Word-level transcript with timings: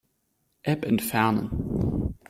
App 0.63 0.83
entfernen. 0.83 2.15